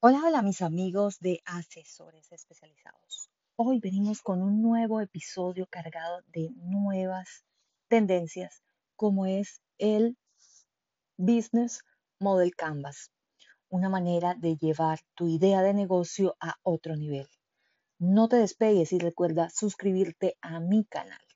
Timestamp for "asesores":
1.44-2.30